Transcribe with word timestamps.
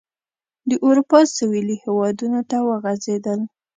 د 0.69 0.71
اروپا 0.87 1.19
سوېلي 1.35 1.75
هېوادونو 1.83 2.39
ته 2.49 2.57
وغځېدل. 2.67 3.39